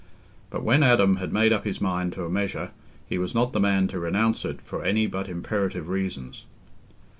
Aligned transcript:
But 0.49 0.63
when 0.63 0.81
Adam 0.81 1.17
had 1.17 1.31
made 1.31 1.53
up 1.53 1.63
his 1.63 1.79
mind 1.79 2.13
to 2.13 2.25
a 2.25 2.29
measure, 2.31 2.71
he 3.05 3.19
was 3.19 3.35
not 3.35 3.53
the 3.53 3.59
man 3.59 3.87
to 3.89 3.99
renounce 3.99 4.43
it 4.45 4.59
for 4.61 4.83
any 4.83 5.05
but 5.05 5.29
imperative 5.29 5.89
reasons. 5.89 6.43